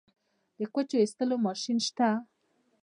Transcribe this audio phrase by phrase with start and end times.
[0.57, 2.09] د کوچو ایستلو ماشین شته؟